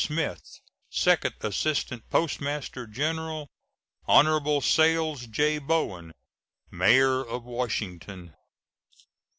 Smith, 0.03 0.59
Second 0.89 1.35
Assistant 1.41 2.09
Postmaster 2.09 2.87
General; 2.87 3.47
Hon. 4.07 4.59
Sayles 4.59 5.27
J. 5.27 5.59
Bowen, 5.59 6.11
mayor 6.71 7.23
of 7.23 7.43
Washington. 7.43 8.33